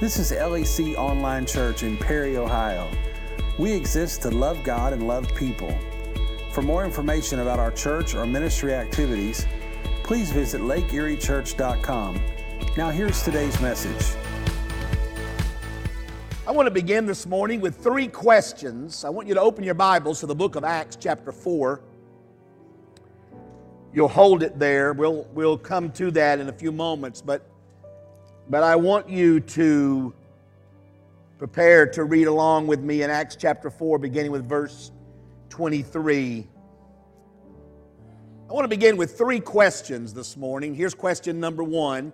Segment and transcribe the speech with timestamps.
[0.00, 2.88] This is LEC Online Church in Perry, Ohio.
[3.58, 5.76] We exist to love God and love people.
[6.52, 9.44] For more information about our church or ministry activities,
[10.04, 12.20] please visit lakeeriechurch.com.
[12.76, 14.16] Now, here's today's message.
[16.46, 19.04] I want to begin this morning with three questions.
[19.04, 21.80] I want you to open your Bibles to the book of Acts, chapter 4.
[23.92, 24.92] You'll hold it there.
[24.92, 27.50] We'll, we'll come to that in a few moments, but
[28.48, 30.14] but I want you to
[31.38, 34.90] prepare to read along with me in Acts chapter 4, beginning with verse
[35.50, 36.46] 23.
[38.48, 40.74] I want to begin with three questions this morning.
[40.74, 42.12] Here's question number one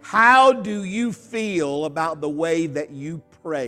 [0.00, 3.66] How do you feel about the way that you pray?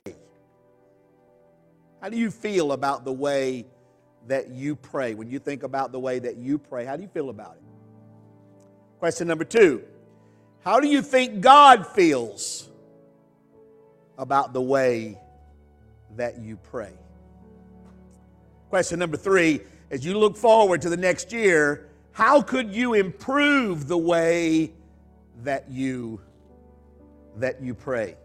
[2.01, 3.67] How do you feel about the way
[4.29, 5.15] that you pray?
[5.15, 7.63] When you think about the way that you pray, how do you feel about it?
[9.01, 9.85] Question number two
[10.65, 12.69] how do you think God feels
[14.17, 15.19] about the way
[16.17, 16.93] that you pray?
[18.69, 19.61] Question number three
[19.91, 24.73] as you look forward to the next year, how could you improve the way
[25.43, 26.21] that you
[27.37, 28.17] that you pray?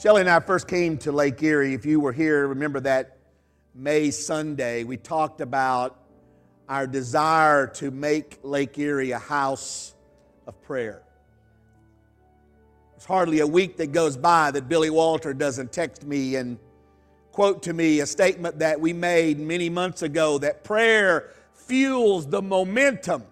[0.00, 1.74] Shelley and I first came to Lake Erie.
[1.74, 3.18] If you were here, remember that
[3.74, 6.00] May Sunday, we talked about
[6.68, 9.93] our desire to make Lake Erie a house
[10.46, 11.02] of prayer.
[12.96, 16.58] It's hardly a week that goes by that Billy Walter doesn't text me and
[17.32, 22.40] quote to me a statement that we made many months ago that prayer fuels the
[22.40, 23.24] momentum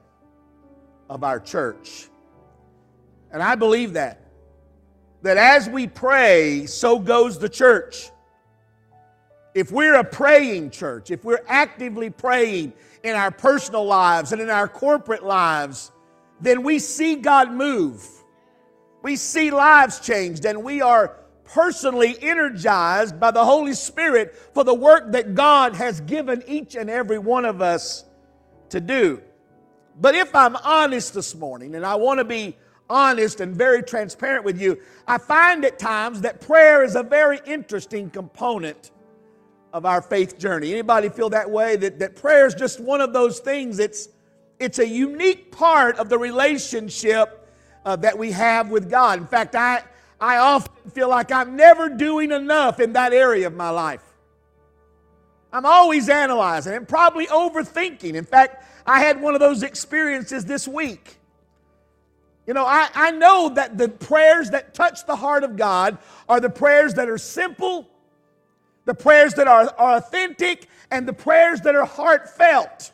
[1.08, 2.08] of our church.
[3.30, 4.18] And I believe that.
[5.22, 8.10] That as we pray, so goes the church.
[9.54, 12.72] If we're a praying church, if we're actively praying
[13.04, 15.91] in our personal lives and in our corporate lives,
[16.42, 18.06] then we see God move.
[19.02, 24.74] We see lives changed, and we are personally energized by the Holy Spirit for the
[24.74, 28.04] work that God has given each and every one of us
[28.70, 29.20] to do.
[30.00, 32.56] But if I'm honest this morning, and I want to be
[32.88, 37.40] honest and very transparent with you, I find at times that prayer is a very
[37.44, 38.90] interesting component
[39.72, 40.72] of our faith journey.
[40.72, 41.76] Anybody feel that way?
[41.76, 43.78] That, that prayer is just one of those things.
[43.78, 44.08] It's
[44.62, 47.50] it's a unique part of the relationship
[47.84, 49.18] uh, that we have with God.
[49.18, 49.82] In fact, I,
[50.20, 54.04] I often feel like I'm never doing enough in that area of my life.
[55.52, 58.14] I'm always analyzing and probably overthinking.
[58.14, 61.18] In fact, I had one of those experiences this week.
[62.46, 66.40] You know, I, I know that the prayers that touch the heart of God are
[66.40, 67.88] the prayers that are simple,
[68.84, 72.92] the prayers that are, are authentic, and the prayers that are heartfelt.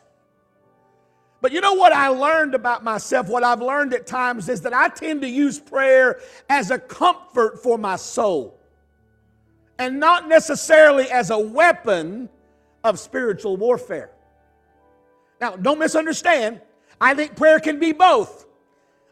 [1.41, 3.29] But you know what I learned about myself?
[3.29, 6.19] What I've learned at times is that I tend to use prayer
[6.49, 8.59] as a comfort for my soul
[9.77, 12.29] and not necessarily as a weapon
[12.83, 14.11] of spiritual warfare.
[15.39, 16.61] Now, don't misunderstand.
[16.99, 18.45] I think prayer can be both.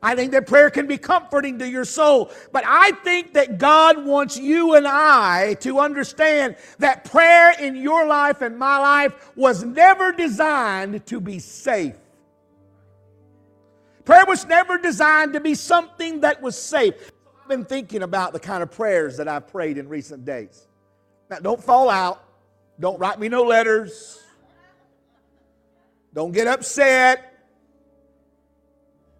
[0.03, 2.31] I think that prayer can be comforting to your soul.
[2.51, 8.05] But I think that God wants you and I to understand that prayer in your
[8.05, 11.95] life and my life was never designed to be safe.
[14.07, 16.93] Prayer was never designed to be something that was safe.
[17.41, 20.65] I've been thinking about the kind of prayers that I've prayed in recent days.
[21.29, 22.23] Now, don't fall out.
[22.79, 24.23] Don't write me no letters.
[26.13, 27.33] Don't get upset.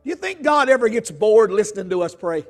[0.06, 2.46] You think God ever gets bored listening to us pray?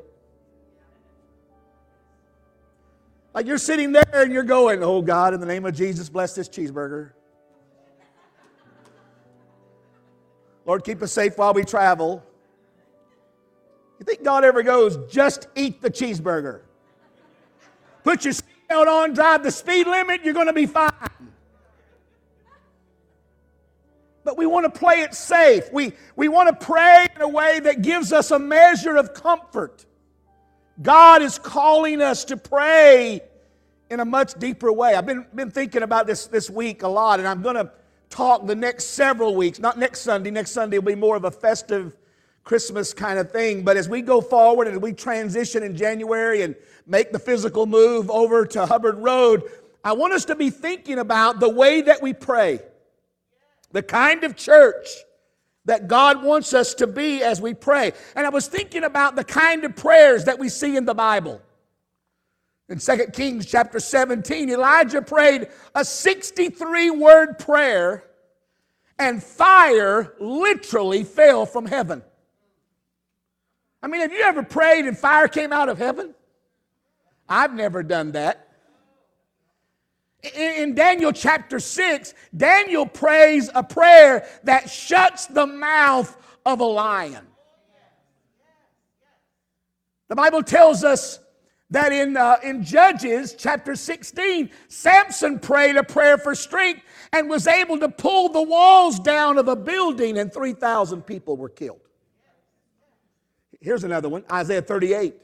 [3.33, 6.35] Like you're sitting there and you're going, Oh God, in the name of Jesus, bless
[6.35, 7.13] this cheeseburger.
[10.67, 12.23] Lord, keep us safe while we travel.
[14.07, 16.61] Think God ever goes, just eat the cheeseburger?
[18.05, 20.93] Put your seatbelt on, drive the speed limit, you're going to be fine.
[24.23, 25.69] But we want to play it safe.
[25.73, 29.85] We, we want to pray in a way that gives us a measure of comfort.
[30.81, 33.19] God is calling us to pray
[33.89, 34.95] in a much deeper way.
[34.95, 37.71] I've been, been thinking about this this week a lot, and I'm going to
[38.09, 40.31] talk the next several weeks, not next Sunday.
[40.31, 41.97] Next Sunday will be more of a festive
[42.47, 43.63] Christmas kind of thing.
[43.63, 46.55] But as we go forward and we transition in January and
[46.85, 49.43] make the physical move over to Hubbard Road,
[49.83, 52.61] I want us to be thinking about the way that we pray,
[53.73, 54.87] the kind of church
[55.65, 57.91] that God wants us to be as we pray.
[58.15, 61.41] And I was thinking about the kind of prayers that we see in the Bible.
[62.69, 68.05] In 2 Kings chapter 17, Elijah prayed a 63 word prayer,
[68.97, 72.03] and fire literally fell from heaven.
[73.87, 76.13] I mean, have you ever prayed and fire came out of heaven?
[77.29, 78.49] I've never done that.
[80.35, 87.25] In, Daniel chapter 6, Daniel prays a prayer that shuts the mouth of a lion.
[90.09, 91.19] The Bible tells us
[91.69, 96.81] that in, uh, in Judges chapter 16, Samson prayed a prayer for strength
[97.13, 101.47] and was able to pull the walls down of a building, and 3,000 people were
[101.47, 101.86] killed.
[103.59, 105.15] Here's another one Isaiah 38.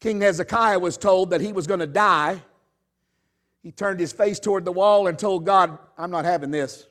[0.00, 2.42] King Hezekiah was told that he was going to die.
[3.62, 6.86] He turned his face toward the wall and told God, I'm not having this.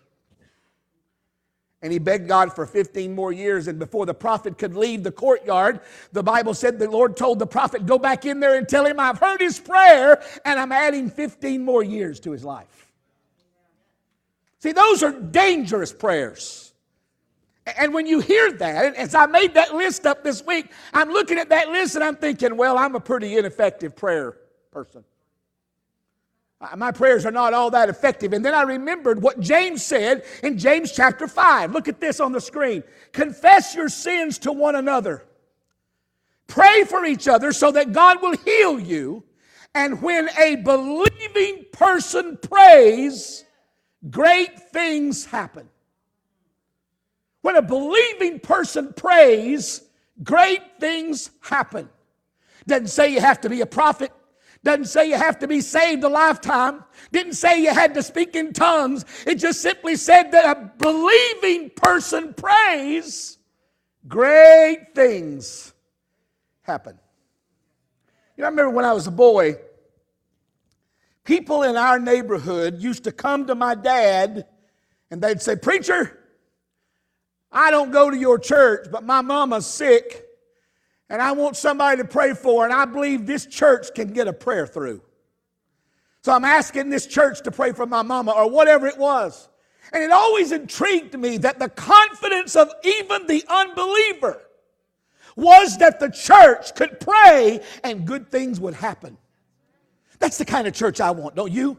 [1.82, 3.68] And he begged God for 15 more years.
[3.68, 5.80] And before the prophet could leave the courtyard,
[6.12, 9.00] the Bible said the Lord told the prophet, Go back in there and tell him
[9.00, 12.92] I've heard his prayer and I'm adding 15 more years to his life.
[14.60, 16.69] See, those are dangerous prayers.
[17.78, 21.38] And when you hear that, as I made that list up this week, I'm looking
[21.38, 24.38] at that list and I'm thinking, well, I'm a pretty ineffective prayer
[24.72, 25.04] person.
[26.62, 28.34] Uh, my prayers are not all that effective.
[28.34, 31.72] And then I remembered what James said in James chapter 5.
[31.72, 32.84] Look at this on the screen.
[33.14, 35.24] Confess your sins to one another.
[36.48, 39.24] Pray for each other so that God will heal you.
[39.74, 43.46] And when a believing person prays,
[44.10, 45.70] great things happen.
[47.42, 49.82] When a believing person prays,
[50.24, 51.90] great things happen.
[52.68, 54.12] Doesn't say you have to be a prophet.
[54.64, 56.84] Doesn't say you have to be saved a lifetime.
[57.12, 59.06] Didn't say you had to speak in tongues.
[59.26, 63.38] It just simply said that a believing person prays,
[64.08, 65.74] great things
[66.64, 67.00] happen.
[68.36, 69.56] You know, I remember when I was a boy,
[71.24, 74.46] people in our neighborhood used to come to my dad
[75.10, 76.19] and they'd say, Preacher,
[77.52, 80.26] I don't go to your church, but my mama's sick
[81.10, 84.34] and I want somebody to pray for, and I believe this church can get a
[84.34, 85.02] prayer through.
[86.22, 89.50] So I'm asking this church to pray for my mama or whatever it was.
[89.92, 94.44] And it always intrigued me that the confidence of even the unbeliever
[95.36, 99.18] was that the church could pray and good things would happen.
[100.20, 101.78] That's the kind of church I want, don't you?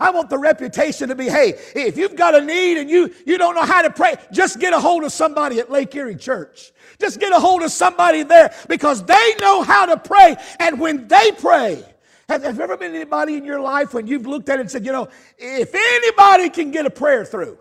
[0.00, 3.38] I want the reputation to be hey, if you've got a need and you, you
[3.38, 6.72] don't know how to pray, just get a hold of somebody at Lake Erie Church.
[6.98, 10.36] Just get a hold of somebody there because they know how to pray.
[10.58, 11.84] And when they pray,
[12.28, 14.86] have, have ever been anybody in your life when you've looked at it and said,
[14.86, 15.08] you know,
[15.38, 17.58] if anybody can get a prayer through?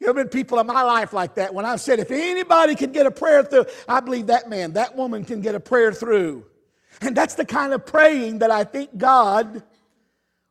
[0.00, 2.92] You have been people in my life like that when I've said, if anybody can
[2.92, 6.44] get a prayer through, I believe that man, that woman can get a prayer through.
[7.00, 9.62] And that's the kind of praying that I think God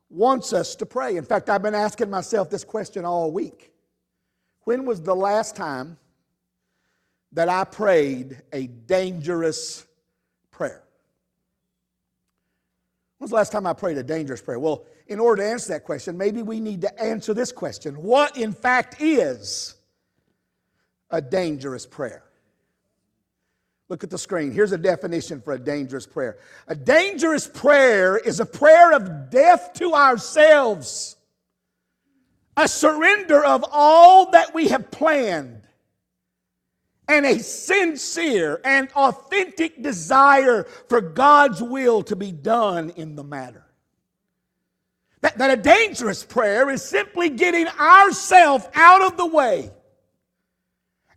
[0.10, 1.18] wants us to pray.
[1.18, 3.72] In fact, I've been asking myself this question all week.
[4.62, 5.98] When was the last time
[7.34, 9.86] that I prayed a dangerous
[10.52, 10.84] prayer?
[13.18, 14.60] When was the last time I prayed a dangerous prayer?
[14.60, 18.38] Well, in order to answer that question, maybe we need to answer this question What,
[18.38, 19.76] in fact, is
[21.10, 22.27] a dangerous prayer?
[23.90, 24.52] Look at the screen.
[24.52, 26.38] Here's a definition for a dangerous prayer.
[26.68, 31.16] A dangerous prayer is a prayer of death to ourselves,
[32.58, 35.62] a surrender of all that we have planned,
[37.08, 43.64] and a sincere and authentic desire for God's will to be done in the matter.
[45.22, 49.72] That, that a dangerous prayer is simply getting ourselves out of the way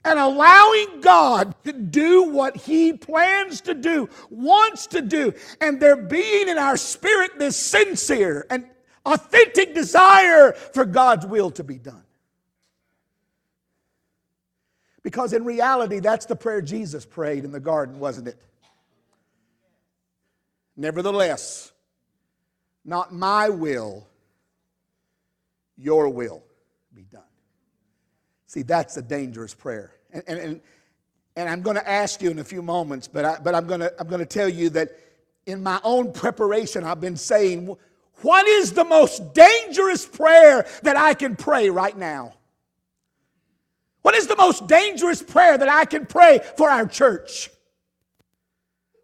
[0.05, 5.97] and allowing God to do what He plans to do, wants to do, and there
[5.97, 8.67] being in our spirit this sincere and
[9.05, 12.05] authentic desire for God's will to be done.
[15.03, 18.39] Because in reality, that's the prayer Jesus prayed in the garden, wasn't it?
[20.77, 21.73] Nevertheless,
[22.85, 24.07] not my will,
[25.77, 26.43] your will
[26.95, 27.23] be done.
[28.51, 29.93] See, that's a dangerous prayer.
[30.13, 30.61] And, and, and,
[31.37, 33.79] and I'm going to ask you in a few moments, but, I, but I'm going
[33.79, 34.91] to I'm going to tell you that
[35.47, 37.77] in my own preparation, I've been saying,
[38.23, 42.33] what is the most dangerous prayer that I can pray right now?
[44.03, 47.51] What is the most dangerous prayer that I can pray for our church?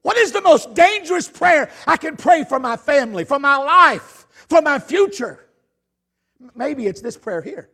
[0.02, 4.26] What is the most dangerous prayer I can pray for my family, for my life,
[4.48, 5.38] for my future?
[6.56, 7.70] Maybe it's this prayer here.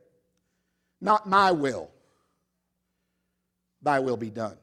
[1.02, 1.90] Not my will,
[3.82, 4.56] thy will be done.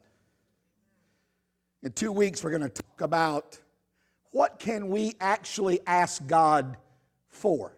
[1.83, 3.59] In two weeks, we're going to talk about
[4.31, 6.77] what can we actually ask God
[7.27, 7.73] for?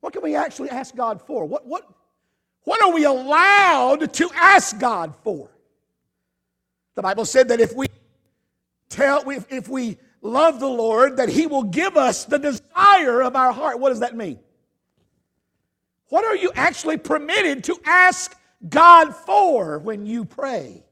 [0.00, 1.44] What can we actually ask God for?
[1.44, 1.86] What, what,
[2.64, 5.50] what are we allowed to ask God for?
[6.94, 7.88] The Bible said that if we
[8.88, 13.36] tell if, if we love the Lord that He will give us the desire of
[13.36, 13.78] our heart.
[13.78, 14.38] What does that mean?
[16.12, 18.36] What are you actually permitted to ask
[18.68, 20.84] God for when you pray?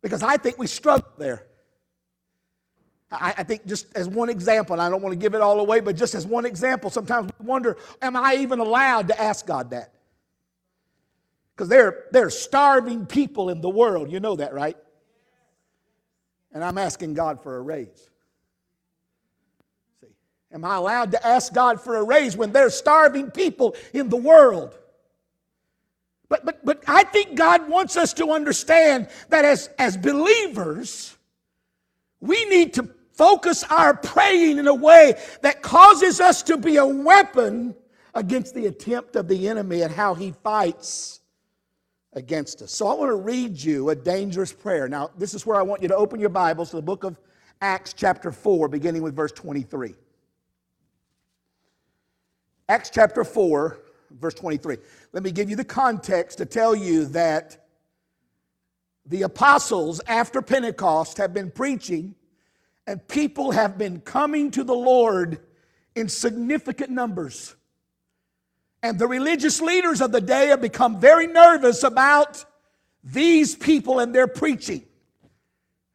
[0.00, 1.46] Because I think we struggle there.
[3.12, 5.60] I, I, think just as one example, and I don't want to give it all
[5.60, 9.44] away, but just as one example, sometimes we wonder, am I even allowed to ask
[9.44, 9.92] God that?
[11.54, 14.10] Because there, there are starving people in the world.
[14.10, 14.78] You know that, right?
[16.52, 18.08] And I'm asking God for a raise.
[20.52, 24.16] Am I allowed to ask God for a raise when there's starving people in the
[24.16, 24.76] world?
[26.28, 31.16] But, but, but I think God wants us to understand that as, as believers,
[32.20, 36.86] we need to focus our praying in a way that causes us to be a
[36.86, 37.74] weapon
[38.14, 41.20] against the attempt of the enemy and how he fights
[42.12, 42.72] against us.
[42.72, 44.88] So I want to read you a dangerous prayer.
[44.88, 47.16] Now, this is where I want you to open your Bibles to the book of
[47.60, 49.94] Acts, chapter 4, beginning with verse 23.
[52.68, 53.78] Acts chapter 4,
[54.10, 54.78] verse 23.
[55.12, 57.64] Let me give you the context to tell you that
[59.06, 62.16] the apostles, after Pentecost, have been preaching,
[62.86, 65.38] and people have been coming to the Lord
[65.94, 67.54] in significant numbers.
[68.82, 72.44] And the religious leaders of the day have become very nervous about
[73.04, 74.84] these people and their preaching.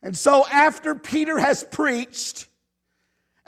[0.02, 2.48] And so, after Peter has preached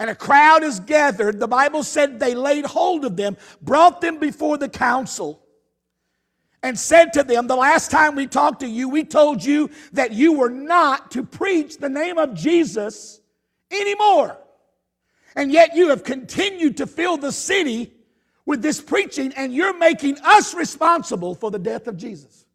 [0.03, 4.19] and a crowd is gathered, the Bible said they laid hold of them, brought them
[4.19, 5.41] before the council,
[6.61, 10.11] and said to them, The last time we talked to you, we told you that
[10.11, 13.21] you were not to preach the name of Jesus
[13.71, 14.37] anymore.
[15.37, 17.93] And yet you have continued to fill the city
[18.45, 22.45] with this preaching, and you're making us responsible for the death of Jesus.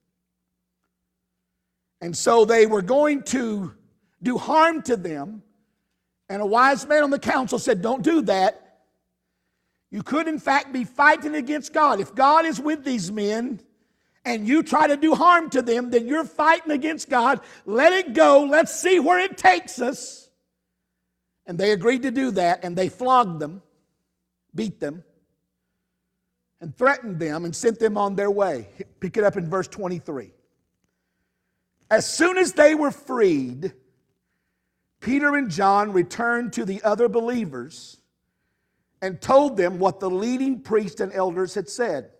[2.02, 3.72] And so they were going to
[4.22, 5.44] do harm to them.
[6.28, 8.64] And a wise man on the council said, Don't do that.
[9.90, 12.00] You could, in fact, be fighting against God.
[12.00, 13.60] If God is with these men
[14.24, 17.40] and you try to do harm to them, then you're fighting against God.
[17.64, 18.44] Let it go.
[18.44, 20.28] Let's see where it takes us.
[21.46, 23.62] And they agreed to do that, and they flogged them,
[24.54, 25.02] beat them
[26.60, 28.68] and threatened them and sent them on their way.
[29.00, 30.32] Pick it up in verse 23.
[31.90, 33.72] As soon as they were freed,
[35.00, 37.98] Peter and John returned to the other believers
[39.00, 42.10] and told them what the leading priests and elders had said.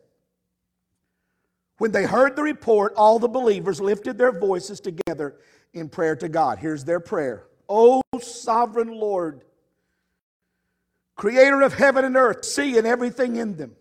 [1.78, 5.36] When they heard the report, all the believers lifted their voices together
[5.72, 6.58] in prayer to God.
[6.58, 9.44] Here's their prayer O sovereign Lord,
[11.16, 13.74] creator of heaven and earth, sea and everything in them.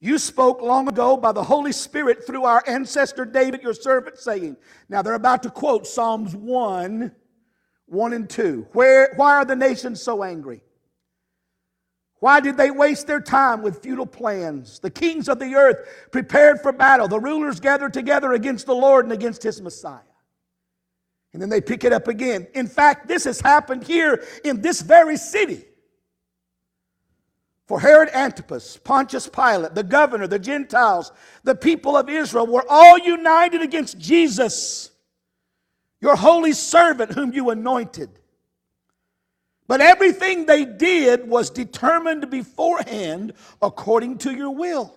[0.00, 4.56] You spoke long ago by the Holy Spirit through our ancestor David, your servant, saying,
[4.88, 7.12] Now they're about to quote Psalms 1
[7.88, 8.68] 1 and 2.
[8.72, 10.62] Where, why are the nations so angry?
[12.20, 14.80] Why did they waste their time with futile plans?
[14.80, 17.06] The kings of the earth prepared for battle.
[17.06, 20.00] The rulers gathered together against the Lord and against his Messiah.
[21.32, 22.48] And then they pick it up again.
[22.54, 25.64] In fact, this has happened here in this very city.
[27.66, 31.12] For Herod Antipas, Pontius Pilate, the governor, the Gentiles,
[31.44, 34.90] the people of Israel were all united against Jesus,
[36.00, 38.10] your holy servant whom you anointed.
[39.66, 44.94] But everything they did was determined beforehand according to your will.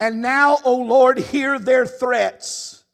[0.00, 2.84] And now, O Lord, hear their threats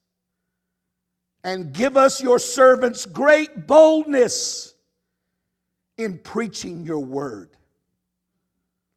[1.44, 4.74] and give us, your servants, great boldness
[5.98, 7.50] in preaching your word.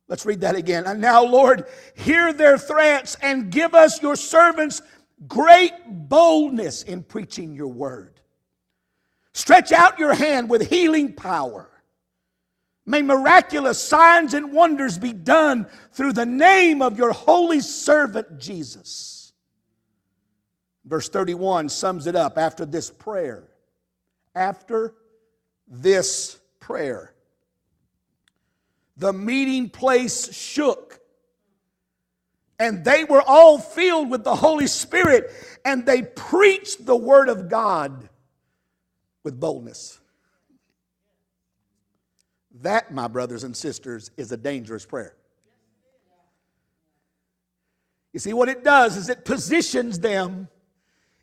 [0.08, 0.86] Let's read that again.
[0.86, 4.82] And now, Lord, hear their threats and give us, your servants,
[5.26, 8.20] great boldness in preaching your word.
[9.34, 11.70] Stretch out your hand with healing power.
[12.86, 19.34] May miraculous signs and wonders be done through the name of your holy servant Jesus.
[20.86, 23.50] Verse 31 sums it up after this prayer.
[24.36, 24.94] After
[25.68, 27.14] this prayer
[28.98, 30.97] the meeting place shook.
[32.60, 35.32] And they were all filled with the Holy Spirit,
[35.64, 38.10] and they preached the Word of God
[39.24, 40.00] with boldness.
[42.62, 45.16] That, my brothers and sisters, is a dangerous prayer.
[48.14, 50.48] You see, what it does is it positions them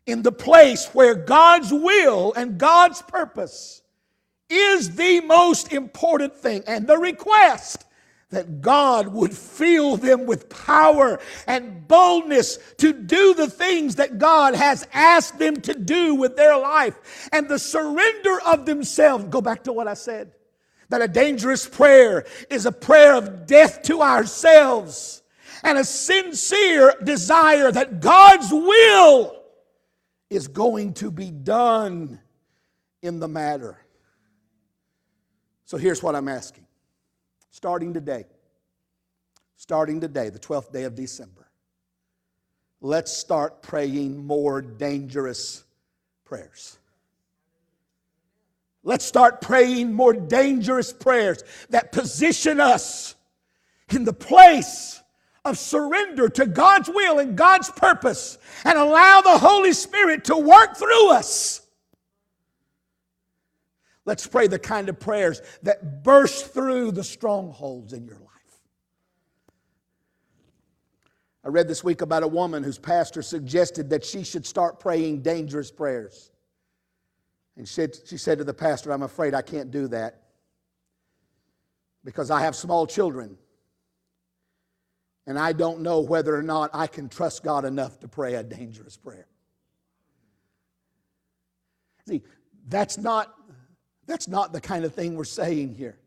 [0.07, 3.83] in the place where God's will and God's purpose
[4.49, 6.63] is the most important thing.
[6.67, 7.85] And the request
[8.35, 14.55] that God would fill them with power and boldness to do the things that God
[14.55, 19.25] has asked them to do with their life and the surrender of themselves.
[19.25, 20.33] Go back to what I said
[20.91, 25.23] that a dangerous prayer is a prayer of death to ourselves
[25.63, 29.35] and a sincere desire that God's will
[30.31, 32.21] is going to be done
[33.03, 33.79] in the matter.
[35.65, 36.64] So here's what I'm asking
[37.55, 38.25] starting today,
[39.55, 41.49] starting today, the 12th day of December,
[42.81, 45.63] let's start praying more dangerous
[46.25, 46.77] prayers.
[48.83, 53.15] Let's start praying more dangerous prayers that position us
[53.89, 55.01] in the place
[55.45, 60.77] of surrender to God's will and God's purpose and allow the Holy Spirit to work
[60.77, 61.64] through us.
[64.05, 68.31] Let's pray the kind of prayers that burst through the strongholds in your life.
[71.45, 75.23] I read this week about a woman whose pastor suggested that she should start praying
[75.23, 76.31] dangerous prayers.
[77.57, 80.23] And she said, she said to the pastor, I'm afraid I can't do that
[82.05, 83.39] because I have small children
[85.27, 88.43] and I don't know whether or not I can trust God enough to pray a
[88.43, 89.27] dangerous prayer.
[92.07, 92.23] See,
[92.69, 93.35] that's not,
[94.07, 95.99] that's not the kind of thing we're saying here.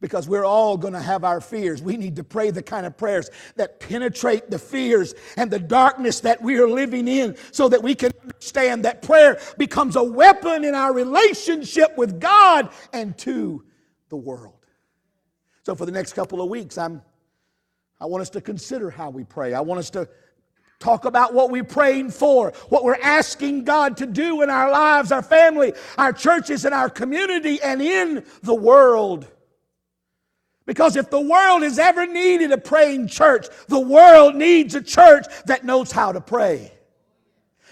[0.00, 1.80] Because we're all going to have our fears.
[1.80, 6.20] We need to pray the kind of prayers that penetrate the fears and the darkness
[6.20, 10.64] that we are living in so that we can understand that prayer becomes a weapon
[10.64, 13.64] in our relationship with God and to
[14.10, 14.66] the world.
[15.62, 17.00] So, for the next couple of weeks, I'm
[18.00, 19.54] I want us to consider how we pray.
[19.54, 20.08] I want us to
[20.78, 25.12] talk about what we're praying for, what we're asking God to do in our lives,
[25.12, 29.26] our family, our churches, and our community, and in the world.
[30.66, 35.26] Because if the world has ever needed a praying church, the world needs a church
[35.46, 36.72] that knows how to pray.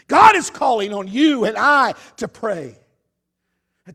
[0.09, 2.77] God is calling on you and I to pray.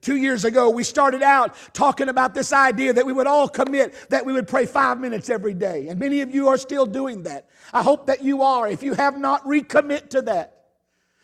[0.01, 3.95] Two years ago, we started out talking about this idea that we would all commit
[4.09, 5.87] that we would pray five minutes every day.
[5.87, 7.47] And many of you are still doing that.
[7.73, 8.67] I hope that you are.
[8.67, 10.65] If you have not, recommit to that.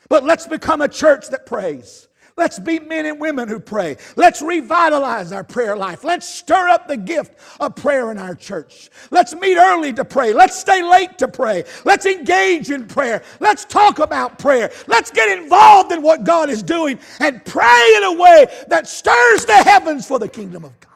[0.10, 2.08] But let's become a church that prays.
[2.36, 3.98] Let's be men and women who pray.
[4.16, 6.04] Let's revitalize our prayer life.
[6.04, 8.90] Let's stir up the gift of prayer in our church.
[9.12, 10.34] Let's meet early to pray.
[10.34, 11.64] Let's stay late to pray.
[11.86, 13.22] Let's engage in prayer.
[13.40, 14.72] Let's talk about prayer.
[14.88, 19.46] Let's get involved in what God is doing and pray in a way that stirs
[19.46, 20.90] the heavens for the kingdom of God.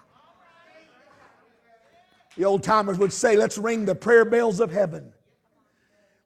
[2.35, 5.13] The old timers would say, let's ring the prayer bells of heaven.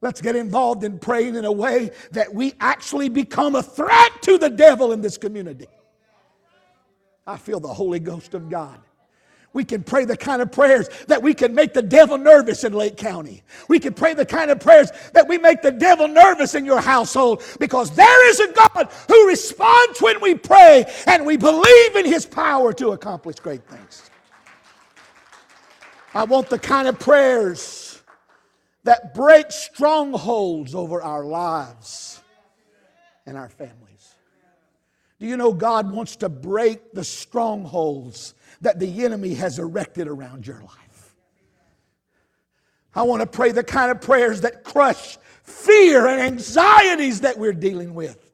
[0.01, 4.39] Let's get involved in praying in a way that we actually become a threat to
[4.39, 5.67] the devil in this community.
[7.27, 8.79] I feel the Holy Ghost of God.
[9.53, 12.73] We can pray the kind of prayers that we can make the devil nervous in
[12.73, 13.43] Lake County.
[13.67, 16.79] We can pray the kind of prayers that we make the devil nervous in your
[16.79, 22.05] household because there is a God who responds when we pray and we believe in
[22.05, 24.09] his power to accomplish great things.
[26.13, 27.90] I want the kind of prayers
[28.83, 32.21] that break strongholds over our lives
[33.25, 34.15] and our families.
[35.19, 40.47] Do you know God wants to break the strongholds that the enemy has erected around
[40.47, 41.15] your life?
[42.95, 47.53] I want to pray the kind of prayers that crush fear and anxieties that we're
[47.53, 48.30] dealing with.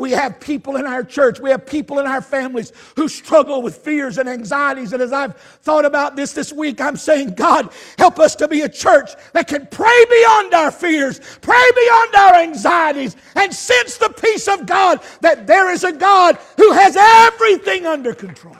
[0.00, 3.76] We have people in our church, we have people in our families who struggle with
[3.76, 4.94] fears and anxieties.
[4.94, 8.62] And as I've thought about this this week, I'm saying, God, help us to be
[8.62, 14.08] a church that can pray beyond our fears, pray beyond our anxieties, and sense the
[14.08, 18.56] peace of God that there is a God who has everything under control.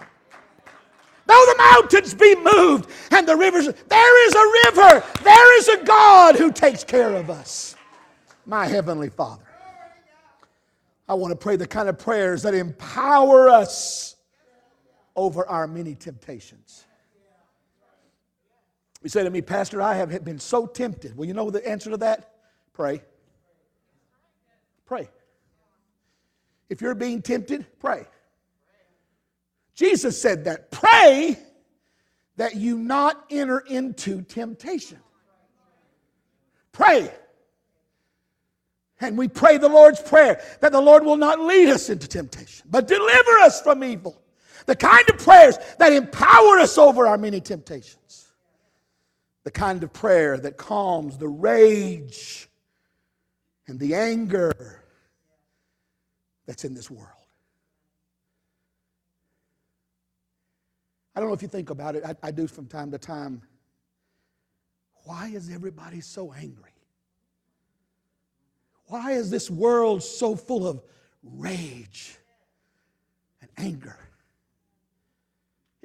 [1.25, 5.85] Though the mountains be moved and the rivers, there is a river, there is a
[5.85, 7.77] God who takes care of us.
[8.45, 9.50] My Heavenly Father.
[11.11, 14.15] I want to pray the kind of prayers that empower us
[15.17, 16.85] over our many temptations.
[19.03, 21.17] You say to me, Pastor, I have been so tempted.
[21.17, 22.35] Well, you know the answer to that?
[22.75, 23.03] Pray.
[24.87, 25.09] Pray.
[26.69, 28.07] If you're being tempted, pray.
[29.75, 30.71] Jesus said that.
[30.71, 31.37] Pray
[32.37, 35.01] that you not enter into temptation.
[36.71, 37.11] Pray.
[39.01, 42.67] And we pray the Lord's Prayer that the Lord will not lead us into temptation,
[42.71, 44.21] but deliver us from evil.
[44.67, 48.29] The kind of prayers that empower us over our many temptations.
[49.45, 52.49] The kind of prayer that calms the rage
[53.67, 54.83] and the anger
[56.45, 57.09] that's in this world.
[61.15, 63.43] I don't know if you think about it, I, I do from time to time.
[65.05, 66.71] why is everybody so angry?
[68.91, 70.83] Why is this world so full of
[71.23, 72.19] rage
[73.41, 73.97] and anger?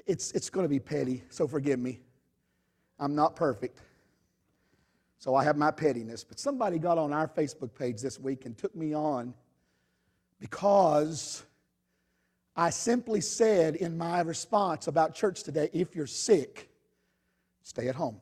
[0.07, 1.99] It's, it's going to be petty, so forgive me.
[2.97, 3.79] I'm not perfect.
[5.19, 6.23] So I have my pettiness.
[6.23, 9.35] But somebody got on our Facebook page this week and took me on
[10.39, 11.43] because
[12.55, 16.71] I simply said in my response about church today if you're sick,
[17.61, 18.19] stay at home.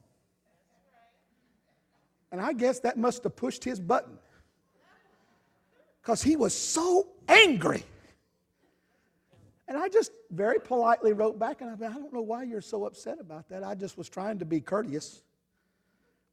[2.33, 4.17] And I guess that must have pushed his button
[6.03, 7.83] because he was so angry.
[9.69, 12.61] And I just very politely wrote back, and I, said, I don't know why you're
[12.61, 13.63] so upset about that.
[13.63, 15.21] I just was trying to be courteous.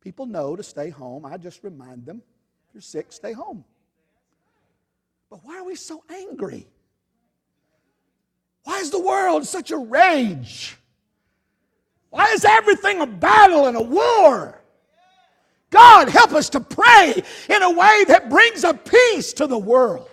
[0.00, 1.24] People know to stay home.
[1.24, 2.20] I just remind them
[2.68, 3.64] if you're sick, stay home.
[5.30, 6.66] But why are we so angry?
[8.64, 10.76] Why is the world such a rage?
[12.10, 14.59] Why is everything a battle and a war?
[15.70, 20.08] God, help us to pray in a way that brings a peace to the world.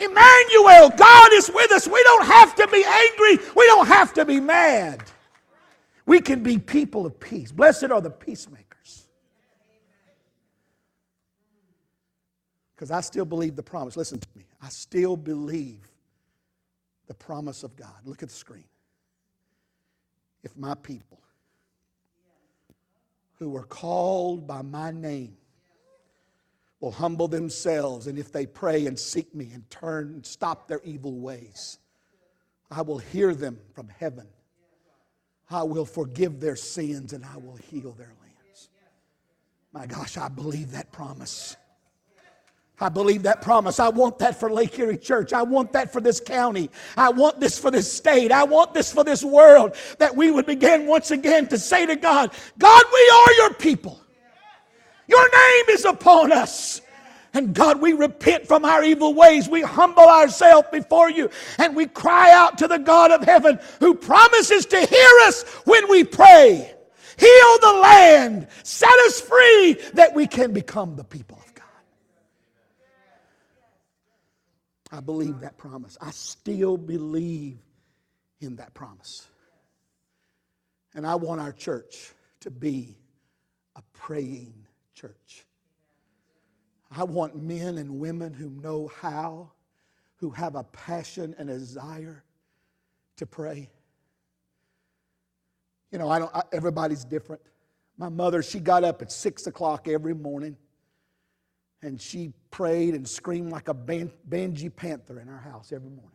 [0.00, 1.86] Emmanuel, God is with us.
[1.86, 3.38] We don't have to be angry.
[3.54, 5.02] We don't have to be mad.
[6.04, 7.50] We can be people of peace.
[7.50, 9.08] Blessed are the peacemakers.
[12.74, 13.96] Because I still believe the promise.
[13.96, 14.44] Listen to me.
[14.60, 15.88] I still believe
[17.06, 17.94] the promise of God.
[18.04, 18.64] Look at the screen.
[20.42, 21.20] If my people
[23.38, 25.36] who are called by my name
[26.80, 30.80] will humble themselves, and if they pray and seek me and turn and stop their
[30.84, 31.78] evil ways,
[32.70, 34.26] I will hear them from heaven.
[35.50, 38.68] I will forgive their sins and I will heal their lands.
[39.72, 41.56] My gosh, I believe that promise.
[42.78, 43.80] I believe that promise.
[43.80, 45.32] I want that for Lake Erie Church.
[45.32, 46.70] I want that for this county.
[46.96, 48.30] I want this for this state.
[48.30, 49.74] I want this for this world.
[49.98, 54.00] That we would begin once again to say to God, God, we are your people.
[55.08, 56.82] Your name is upon us.
[57.32, 59.48] And God, we repent from our evil ways.
[59.48, 63.94] We humble ourselves before you and we cry out to the God of heaven who
[63.94, 66.72] promises to hear us when we pray.
[67.18, 68.48] Heal the land.
[68.62, 71.64] Set us free that we can become the people of God.
[74.96, 75.98] I believe that promise.
[76.00, 77.58] I still believe
[78.40, 79.26] in that promise.
[80.94, 82.96] And I want our church to be
[83.76, 84.54] a praying
[84.94, 85.44] church.
[86.90, 89.50] I want men and women who know how,
[90.16, 92.24] who have a passion and a desire
[93.16, 93.68] to pray.
[95.90, 97.42] You know, I don't, I, everybody's different.
[97.98, 100.56] My mother, she got up at six o'clock every morning
[101.82, 106.10] and she prayed and screamed like a ban- banji panther in our house every morning.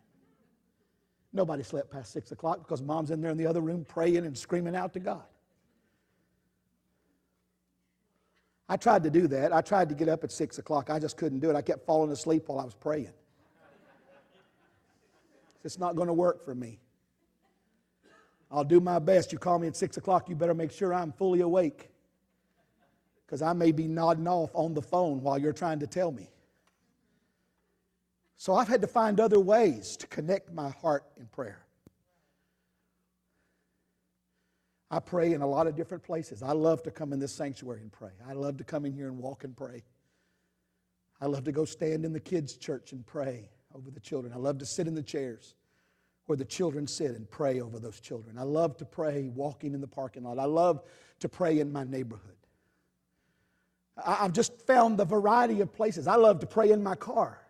[1.34, 4.38] Nobody slept past six o'clock because mom's in there in the other room praying and
[4.38, 5.24] screaming out to God.
[8.68, 9.54] I tried to do that.
[9.54, 10.90] I tried to get up at six o'clock.
[10.90, 11.56] I just couldn't do it.
[11.56, 13.14] I kept falling asleep while I was praying.
[15.64, 16.80] It's not going to work for me.
[18.50, 19.32] I'll do my best.
[19.32, 21.91] You call me at six o'clock, you better make sure I'm fully awake
[23.32, 26.28] because I may be nodding off on the phone while you're trying to tell me.
[28.36, 31.66] So I've had to find other ways to connect my heart in prayer.
[34.90, 36.44] I pray in a lot of different places.
[36.44, 38.12] I love to come in this sanctuary and pray.
[38.28, 39.82] I love to come in here and walk and pray.
[41.22, 44.34] I love to go stand in the kids' church and pray over the children.
[44.34, 45.56] I love to sit in the chairs
[46.26, 48.38] where the children sit and pray over those children.
[48.38, 50.38] I love to pray walking in the parking lot.
[50.38, 50.84] I love
[51.22, 52.36] to pray in my neighborhood.
[53.98, 56.08] I've just found the variety of places.
[56.08, 57.42] I love to pray in my car.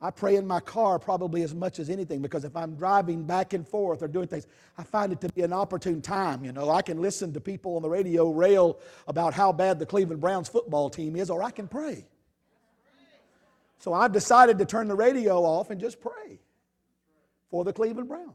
[0.00, 3.52] I pray in my car probably as much as anything because if I'm driving back
[3.52, 6.44] and forth or doing things, I find it to be an opportune time.
[6.44, 9.86] You know, I can listen to people on the radio rail about how bad the
[9.86, 12.06] Cleveland Browns football team is, or I can pray.
[13.80, 16.38] So I've decided to turn the radio off and just pray
[17.50, 18.34] for the Cleveland Browns.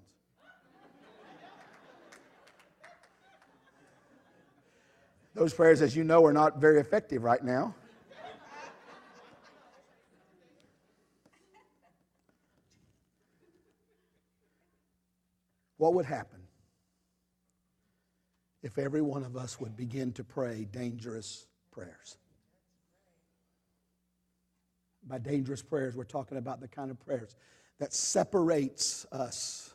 [5.35, 7.73] Those prayers, as you know, are not very effective right now.
[15.77, 16.39] What would happen
[18.61, 22.17] if every one of us would begin to pray dangerous prayers?
[25.05, 27.35] By dangerous prayers, we're talking about the kind of prayers
[27.79, 29.73] that separates us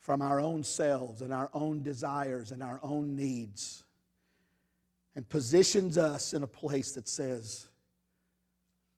[0.00, 3.84] from our own selves and our own desires and our own needs
[5.14, 7.68] and positions us in a place that says,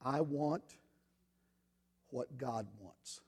[0.04, 0.62] I want
[2.10, 3.20] what God wants.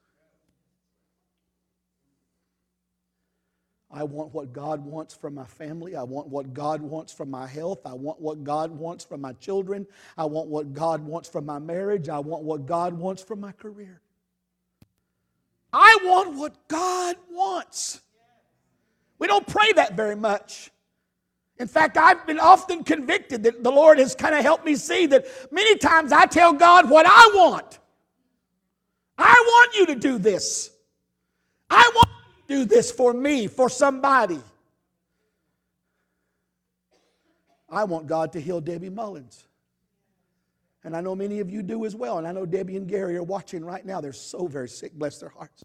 [3.90, 5.94] I want what God wants from my family.
[5.94, 7.86] I want what God wants from my health.
[7.86, 9.86] I want what God wants from my children.
[10.18, 12.08] I want what God wants from my marriage.
[12.08, 14.00] I want what God wants from my career.
[15.72, 18.00] I want what God wants.
[19.20, 20.72] We don't pray that very much.
[21.58, 25.06] In fact, I've been often convicted that the Lord has kind of helped me see
[25.06, 27.78] that many times I tell God what I want.
[29.16, 30.70] I want you to do this.
[31.70, 32.08] I want
[32.48, 34.40] you to do this for me, for somebody.
[37.68, 39.44] I want God to heal Debbie Mullins.
[40.82, 42.18] And I know many of you do as well.
[42.18, 44.00] And I know Debbie and Gary are watching right now.
[44.00, 45.64] They're so very sick, bless their hearts.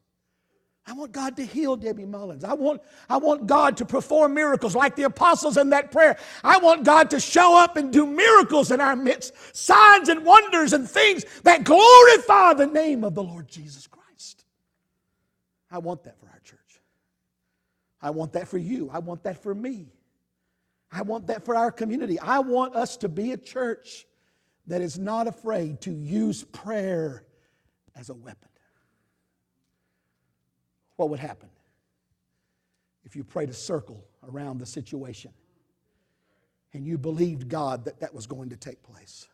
[0.86, 2.44] I want God to heal Debbie Mullins.
[2.44, 6.18] I want, I want God to perform miracles like the apostles in that prayer.
[6.44, 10.74] I want God to show up and do miracles in our midst, signs and wonders
[10.74, 14.46] and things that glorify the name of the Lord Jesus Christ.
[15.70, 16.82] I want that for our church.
[18.02, 18.90] I want that for you.
[18.92, 19.94] I want that for me.
[20.92, 22.20] I want that for our community.
[22.20, 24.08] I want us to be a church
[24.66, 27.26] that is not afraid to use prayer
[27.96, 28.50] as a weapon
[31.00, 31.48] what would happen
[33.06, 35.32] if you prayed a circle around the situation
[36.74, 39.30] and you believed God that that was going to take place?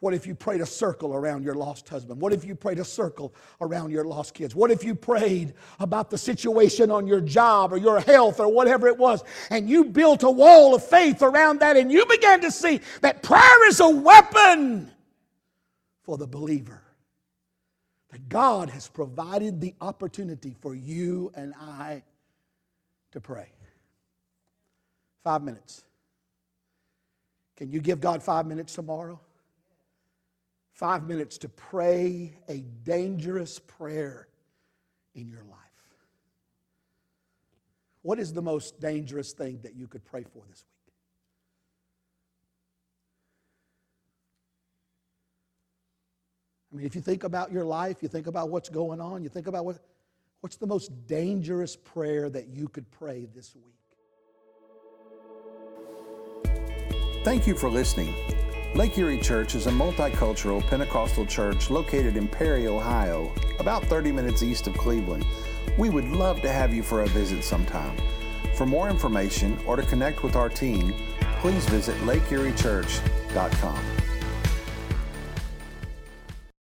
[0.00, 2.22] What if you prayed a circle around your lost husband?
[2.22, 4.54] What if you prayed a circle around your lost kids?
[4.54, 8.86] What if you prayed about the situation on your job or your health or whatever
[8.86, 12.50] it was and you built a wall of faith around that and you began to
[12.50, 14.90] see that prayer is a weapon
[16.02, 16.87] for the believer?
[18.10, 22.02] That God has provided the opportunity for you and I
[23.12, 23.48] to pray.
[25.24, 25.84] Five minutes.
[27.56, 29.20] Can you give God five minutes tomorrow?
[30.72, 34.28] Five minutes to pray a dangerous prayer
[35.14, 35.58] in your life.
[38.02, 40.94] What is the most dangerous thing that you could pray for this week?
[46.67, 49.28] I mean, if you think about your life, you think about what's going on, you
[49.28, 49.78] think about what,
[50.40, 53.64] what's the most dangerous prayer that you could pray this week?
[57.24, 58.14] Thank you for listening.
[58.74, 64.42] Lake Erie Church is a multicultural Pentecostal church located in Perry, Ohio, about 30 minutes
[64.42, 65.26] east of Cleveland.
[65.76, 67.96] We would love to have you for a visit sometime.
[68.54, 70.94] For more information or to connect with our team,
[71.40, 74.07] please visit lakeeriechurch.com.